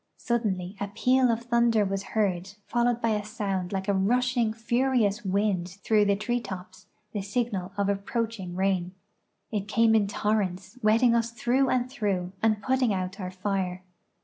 [0.17, 5.23] Suddenly a peal of thunder was heard, followed by a sound like a rushing, furious
[5.23, 8.95] wind through the tree tops, the signal of approaching rain.
[9.51, 13.83] It came in torrents, wetting us through and through, and putting out our fire.